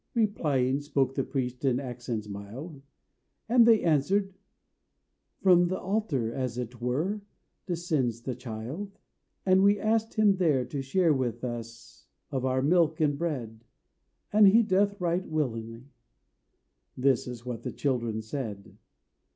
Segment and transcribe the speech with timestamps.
[0.15, 2.81] replying Spoke the priest in accents mild;
[3.47, 4.33] And they answered,
[5.43, 7.21] "From the altar, As it were,
[7.67, 8.97] descends the child.
[9.45, 13.63] "And we asked him then to share With us of our milk and bread;
[14.33, 15.83] And he doth, right willingly;"
[16.97, 18.79] This is what the children said.